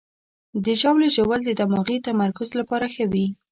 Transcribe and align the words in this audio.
د 0.63 0.65
ژاولې 0.79 1.09
ژوول 1.15 1.41
د 1.45 1.51
دماغي 1.61 1.97
تمرکز 2.07 2.49
لپاره 2.59 2.85
ښه 2.93 3.05
وي. 3.11 3.25